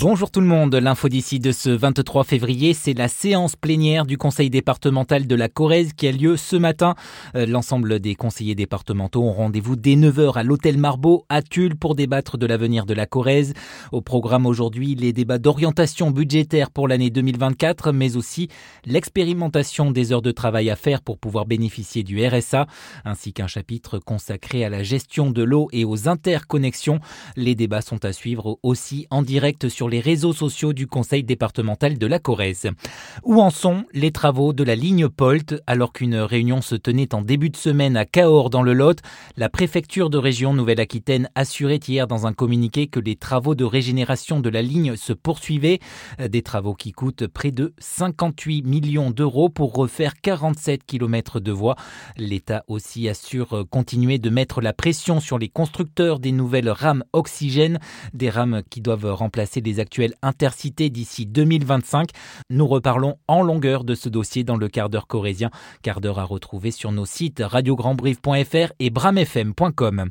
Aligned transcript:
Bonjour 0.00 0.30
tout 0.30 0.40
le 0.40 0.46
monde, 0.46 0.74
l'info 0.76 1.10
d'ici 1.10 1.40
de 1.40 1.52
ce 1.52 1.68
23 1.68 2.24
février, 2.24 2.72
c'est 2.72 2.94
la 2.94 3.06
séance 3.06 3.54
plénière 3.54 4.06
du 4.06 4.16
conseil 4.16 4.48
départemental 4.48 5.26
de 5.26 5.34
la 5.34 5.50
Corrèze 5.50 5.92
qui 5.92 6.08
a 6.08 6.12
lieu 6.12 6.38
ce 6.38 6.56
matin. 6.56 6.94
Euh, 7.34 7.44
l'ensemble 7.44 8.00
des 8.00 8.14
conseillers 8.14 8.54
départementaux 8.54 9.22
ont 9.22 9.32
rendez-vous 9.32 9.76
dès 9.76 9.94
9h 9.94 10.38
à 10.38 10.42
l'hôtel 10.42 10.78
Marbeau 10.78 11.26
à 11.28 11.42
Tulle 11.42 11.76
pour 11.76 11.94
débattre 11.94 12.38
de 12.38 12.46
l'avenir 12.46 12.86
de 12.86 12.94
la 12.94 13.04
Corrèze. 13.04 13.52
Au 13.92 14.00
programme 14.00 14.46
aujourd'hui, 14.46 14.94
les 14.94 15.12
débats 15.12 15.36
d'orientation 15.36 16.10
budgétaire 16.12 16.70
pour 16.70 16.88
l'année 16.88 17.10
2024, 17.10 17.92
mais 17.92 18.16
aussi 18.16 18.48
l'expérimentation 18.86 19.90
des 19.90 20.12
heures 20.12 20.22
de 20.22 20.32
travail 20.32 20.70
à 20.70 20.76
faire 20.76 21.02
pour 21.02 21.18
pouvoir 21.18 21.44
bénéficier 21.44 22.04
du 22.04 22.26
RSA, 22.26 22.66
ainsi 23.04 23.34
qu'un 23.34 23.48
chapitre 23.48 23.98
consacré 23.98 24.64
à 24.64 24.70
la 24.70 24.82
gestion 24.82 25.30
de 25.30 25.42
l'eau 25.42 25.68
et 25.72 25.84
aux 25.84 26.08
interconnexions. 26.08 27.00
Les 27.36 27.54
débats 27.54 27.82
sont 27.82 28.02
à 28.06 28.14
suivre 28.14 28.58
aussi 28.62 29.06
en 29.10 29.20
direct 29.20 29.57
sur 29.66 29.88
les 29.88 29.98
réseaux 29.98 30.32
sociaux 30.32 30.72
du 30.72 30.86
conseil 30.86 31.24
départemental 31.24 31.98
de 31.98 32.06
la 32.06 32.20
Corrèze. 32.20 32.68
Où 33.24 33.40
en 33.40 33.50
sont 33.50 33.84
les 33.92 34.12
travaux 34.12 34.52
de 34.52 34.62
la 34.62 34.76
ligne 34.76 35.08
Polt 35.08 35.60
alors 35.66 35.92
qu'une 35.92 36.14
réunion 36.14 36.62
se 36.62 36.76
tenait 36.76 37.14
en 37.14 37.22
début 37.22 37.50
de 37.50 37.56
semaine 37.56 37.96
à 37.96 38.04
Cahors 38.04 38.50
dans 38.50 38.62
le 38.62 38.74
Lot? 38.74 39.00
La 39.36 39.48
préfecture 39.48 40.10
de 40.10 40.18
région 40.18 40.54
Nouvelle-Aquitaine 40.54 41.30
assurait 41.34 41.80
hier 41.88 42.06
dans 42.06 42.26
un 42.26 42.32
communiqué 42.32 42.86
que 42.86 43.00
les 43.00 43.16
travaux 43.16 43.54
de 43.54 43.64
régénération 43.64 44.38
de 44.40 44.50
la 44.50 44.62
ligne 44.62 44.94
se 44.94 45.12
poursuivaient, 45.12 45.80
des 46.20 46.42
travaux 46.42 46.74
qui 46.74 46.92
coûtent 46.92 47.26
près 47.26 47.50
de 47.50 47.74
58 47.78 48.62
millions 48.62 49.10
d'euros 49.10 49.48
pour 49.48 49.72
refaire 49.72 50.20
47 50.20 50.84
km 50.84 51.40
de 51.40 51.52
voies. 51.52 51.76
L'État 52.16 52.64
aussi 52.68 53.08
assure 53.08 53.64
continuer 53.70 54.18
de 54.18 54.28
mettre 54.30 54.60
la 54.60 54.74
pression 54.74 55.20
sur 55.20 55.38
les 55.38 55.48
constructeurs 55.48 56.18
des 56.18 56.32
nouvelles 56.32 56.68
rames 56.68 57.04
oxygène, 57.14 57.78
des 58.12 58.28
rames 58.28 58.62
qui 58.68 58.80
doivent 58.82 59.12
remplacer 59.12 59.47
les 59.56 59.80
actuelles 59.80 60.14
intercités 60.22 60.90
d'ici 60.90 61.26
2025. 61.26 62.10
Nous 62.50 62.66
reparlons 62.66 63.16
en 63.26 63.42
longueur 63.42 63.84
de 63.84 63.94
ce 63.94 64.08
dossier 64.08 64.44
dans 64.44 64.56
le 64.56 64.68
quart 64.68 64.90
d'heure 64.90 65.06
corésien, 65.06 65.50
quart 65.82 66.00
d'heure 66.00 66.18
à 66.18 66.24
retrouver 66.24 66.70
sur 66.70 66.92
nos 66.92 67.06
sites 67.06 67.42
radiograndbrief.fr 67.44 68.72
et 68.78 68.90
bramfm.com. 68.90 70.10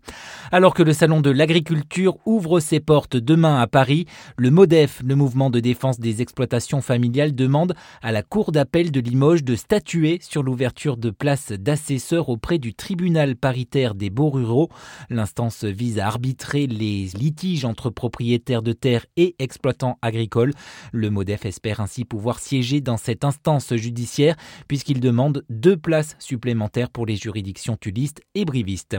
Alors 0.51 0.73
que 0.73 0.83
le 0.83 0.93
salon 0.93 1.21
de 1.21 1.29
l'agriculture 1.29 2.17
ouvre 2.25 2.59
ses 2.59 2.79
portes 2.79 3.15
demain 3.15 3.61
à 3.61 3.67
Paris, 3.67 4.05
le 4.37 4.51
MODEF, 4.51 5.01
le 5.05 5.15
mouvement 5.15 5.49
de 5.49 5.59
défense 5.59 5.99
des 5.99 6.21
exploitations 6.21 6.81
familiales, 6.81 7.35
demande 7.35 7.75
à 8.01 8.11
la 8.11 8.23
Cour 8.23 8.51
d'appel 8.51 8.91
de 8.91 8.99
Limoges 8.99 9.43
de 9.43 9.55
statuer 9.55 10.19
sur 10.21 10.43
l'ouverture 10.43 10.97
de 10.97 11.09
places 11.09 11.51
d'assesseurs 11.51 12.29
auprès 12.29 12.57
du 12.57 12.73
tribunal 12.73 13.35
paritaire 13.35 13.95
des 13.95 14.09
beaux 14.09 14.29
ruraux. 14.29 14.69
L'instance 15.09 15.63
vise 15.63 15.99
à 15.99 16.07
arbitrer 16.07 16.67
les 16.67 17.05
litiges 17.13 17.65
entre 17.65 17.89
propriétaires 17.89 18.61
de 18.61 18.73
terres 18.73 19.05
et 19.15 19.26
exploitants 19.39 19.97
agricoles. 20.01 20.53
Le 20.91 21.09
MODEF 21.09 21.45
espère 21.45 21.79
ainsi 21.79 22.05
pouvoir 22.05 22.39
siéger 22.39 22.81
dans 22.81 22.97
cette 22.97 23.23
instance 23.23 23.75
judiciaire 23.75 24.35
puisqu'il 24.67 24.99
demande 24.99 25.43
deux 25.49 25.77
places 25.77 26.15
supplémentaires 26.19 26.89
pour 26.89 27.05
les 27.05 27.15
juridictions 27.15 27.77
tulistes 27.77 28.21
et 28.35 28.45
brivistes. 28.45 28.97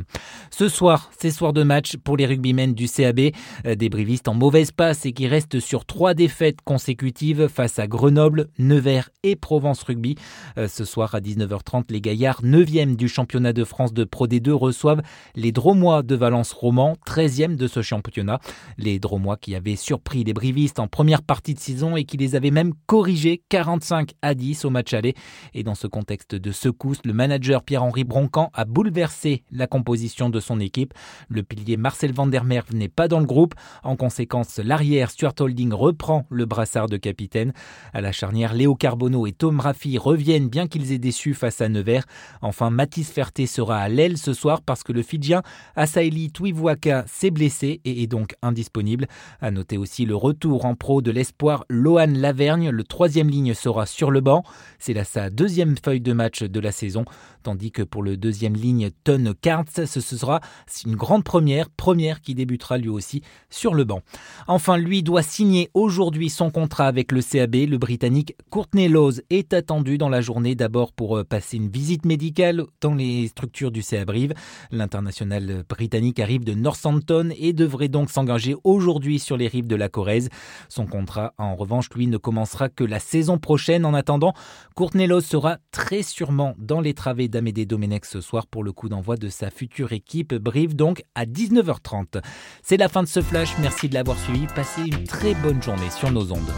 Ce 0.50 0.68
soir, 0.68 1.10
c'est 1.18 1.30
soir 1.30 1.52
de 1.52 1.62
match 1.62 1.96
pour 1.96 2.16
les 2.16 2.26
rugbymen 2.26 2.74
du 2.74 2.88
CAB, 2.88 3.30
euh, 3.66 3.74
des 3.74 3.88
brivistes 3.88 4.28
en 4.28 4.34
mauvaise 4.34 4.72
passe 4.72 5.06
et 5.06 5.12
qui 5.12 5.26
restent 5.26 5.60
sur 5.60 5.84
trois 5.84 6.14
défaites 6.14 6.60
consécutives 6.62 7.48
face 7.48 7.78
à 7.78 7.86
Grenoble, 7.86 8.48
Nevers 8.58 9.10
et 9.22 9.36
Provence 9.36 9.82
Rugby. 9.82 10.16
Euh, 10.56 10.68
ce 10.68 10.84
soir 10.84 11.14
à 11.14 11.20
19h30, 11.20 11.84
les 11.90 12.00
Gaillards, 12.00 12.42
9e 12.42 12.96
du 12.96 13.08
championnat 13.08 13.52
de 13.52 13.64
France 13.64 13.92
de 13.92 14.04
Pro 14.04 14.26
D2, 14.26 14.50
reçoivent 14.52 15.02
les 15.34 15.52
Dromois 15.52 16.02
de 16.02 16.14
Valence 16.14 16.52
Roman, 16.52 16.96
13e 17.06 17.56
de 17.56 17.66
ce 17.66 17.82
championnat. 17.82 18.40
Les 18.76 18.98
Dromois 18.98 19.36
qui 19.36 19.54
avaient 19.54 19.76
surpris 19.76 20.08
les 20.14 20.33
brivistes 20.33 20.78
en 20.78 20.89
première 20.89 21.23
partie 21.23 21.55
de 21.55 21.61
saison 21.61 21.97
et 21.97 22.05
qui 22.05 22.17
les 22.17 22.34
avaient 22.34 22.51
même 22.51 22.73
corrigés 22.87 23.42
45 23.48 24.12
à 24.23 24.34
10 24.34 24.64
au 24.64 24.70
match 24.70 24.95
aller. 24.95 25.14
Et 25.55 25.63
dans 25.63 25.74
ce 25.74 25.86
contexte 25.86 26.35
de 26.35 26.52
secousse, 26.52 27.01
le 27.05 27.13
manager 27.13 27.63
Pierre-Henri 27.63 28.05
Broncan 28.05 28.51
a 28.55 28.64
bouleversé 28.64 29.42
la 29.52 29.67
composition 29.67 30.30
de 30.30 30.41
son 30.41 30.61
équipe. 30.61 30.95
Le 31.29 31.42
pilier 31.42 31.77
Marcel 31.77 32.13
Van 32.13 32.27
der 32.27 32.45
n'est 32.45 32.89
pas 32.89 33.08
dans 33.08 33.20
le 33.20 33.27
groupe. 33.27 33.55
En 33.83 33.97
conséquence, 33.97 34.58
l'arrière 34.58 35.11
Stuart 35.11 35.35
Holding 35.39 35.73
reprend 35.73 36.27
le 36.30 36.47
brassard 36.47 36.89
de 36.89 36.97
capitaine. 36.97 37.52
À 37.92 38.01
la 38.01 38.13
charnière, 38.13 38.55
Léo 38.55 38.74
Carbonneau 38.74 39.27
et 39.27 39.33
Tom 39.33 39.61
Raffi 39.61 39.98
reviennent 39.98 40.48
bien 40.48 40.67
qu'ils 40.67 40.92
aient 40.92 40.98
déçu 40.98 41.35
face 41.35 41.61
à 41.61 41.68
Nevers. 41.68 42.05
Enfin, 42.42 42.70
Mathis 42.70 43.11
Ferté 43.11 43.47
sera 43.47 43.79
à 43.79 43.89
l'aile 43.89 44.18
ce 44.18 44.33
soir 44.33 44.63
parce 44.63 44.83
que 44.83 44.92
le 44.92 45.02
Fidjien 45.02 45.42
Asaeli 45.77 46.30
Tuivuaka 46.33 47.05
s'est 47.07 47.30
blessé 47.30 47.80
et 47.85 48.02
est 48.02 48.07
donc 48.07 48.35
indisponible. 48.42 49.07
À 49.41 49.51
noter 49.51 49.77
aussi 49.77 49.98
le 50.05 50.17
retour 50.17 50.64
en 50.64 50.75
pro 50.75 51.03
de 51.03 51.11
l'espoir 51.11 51.64
Lohan 51.69 52.07
Lavergne. 52.09 52.70
Le 52.70 52.85
troisième 52.85 53.29
ligne 53.29 53.55
sera 53.55 53.86
sur 53.86 54.11
le 54.11 54.20
banc. 54.20 54.42
C'est 54.79 54.95
là 54.95 55.05
sa 55.05 55.31
deuxième 55.31 55.77
feuille 55.83 56.01
de 56.01 56.13
match 56.13 56.42
de 56.42 56.61
la 56.61 56.73
saison. 56.73 57.05
Tandis 57.42 57.70
que 57.70 57.83
pour 57.83 58.03
le 58.03 58.17
deuxième 58.17 58.55
ligne, 58.55 58.91
Ton 59.05 59.33
Carts, 59.41 59.64
ce 59.86 60.01
sera 60.01 60.41
une 60.85 60.97
grande 60.97 61.25
première, 61.25 61.70
première 61.70 62.20
qui 62.20 62.35
débutera 62.35 62.79
lui 62.79 62.89
aussi 62.89 63.23
sur 63.48 63.75
le 63.75 63.85
banc. 63.85 64.03
Enfin, 64.47 64.77
lui 64.77 65.03
doit 65.03 65.23
signer 65.23 65.70
aujourd'hui 65.75 66.30
son 66.30 66.51
contrat 66.51 66.86
avec 66.86 67.13
le 67.13 67.23
CAB. 67.23 67.55
Le 67.55 67.79
Britannique 67.79 68.35
Courtney 68.51 68.89
Laws 68.89 69.20
est 69.30 69.53
attendu 69.53 69.98
dans 69.98 70.09
la 70.09 70.20
journée 70.20 70.55
d'abord 70.55 70.92
pour 70.92 71.17
euh, 71.17 71.25
passer 71.25 71.57
une 71.57 71.69
visite 71.69 72.05
médicale 72.05 72.65
dans 72.80 72.95
les 72.95 73.29
structures 73.29 73.70
du 73.70 73.83
CA 73.83 74.05
Brive. 74.05 74.35
L'international 74.70 75.65
britannique 75.69 76.20
arrive 76.20 76.45
de 76.45 76.55
Northampton 76.55 77.30
et 77.39 77.53
devrait 77.53 77.89
donc 77.89 78.11
s'engager 78.11 78.57
aujourd'hui 78.65 79.19
sur 79.19 79.36
les 79.36 79.48
rives 79.48 79.69
de 79.69 79.77
la 79.77 79.87
Corrèze. 79.88 80.28
Son 80.68 80.86
contrat, 80.86 81.34
en 81.38 81.54
revanche, 81.54 81.88
lui, 81.94 82.06
ne 82.06 82.16
commencera 82.16 82.68
que 82.68 82.84
la 82.84 82.98
saison 82.98 83.38
prochaine. 83.38 83.84
En 83.84 83.94
attendant, 83.94 84.32
Courtney 84.74 85.06
Laws 85.06 85.22
sera 85.22 85.58
très 85.70 86.02
sûrement 86.02 86.54
dans 86.58 86.80
les 86.80 86.94
travées 86.94 87.28
d'Amédée 87.28 87.66
Domenech 87.66 88.04
ce 88.04 88.20
soir 88.20 88.46
pour 88.46 88.64
le 88.64 88.72
coup 88.72 88.88
d'envoi 88.88 89.16
de 89.16 89.28
sa 89.28 89.50
future 89.50 89.92
équipe 89.92 90.34
Brive, 90.34 90.76
donc 90.76 91.02
à 91.14 91.24
19h30. 91.24 92.22
C'est 92.62 92.76
la 92.76 92.88
fin 92.88 93.02
de 93.02 93.08
ce 93.08 93.20
flash. 93.20 93.50
Merci 93.60 93.88
de 93.88 93.94
l'avoir 93.94 94.18
suivi. 94.18 94.46
Passez 94.54 94.82
une 94.82 95.04
très 95.04 95.34
bonne 95.34 95.62
journée 95.62 95.90
sur 95.90 96.10
nos 96.10 96.32
ondes. 96.32 96.52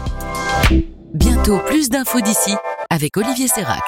Bientôt 1.13 1.59
plus 1.67 1.89
d'infos 1.89 2.21
d'ici 2.21 2.55
avec 2.89 3.17
Olivier 3.17 3.47
Sérac. 3.47 3.83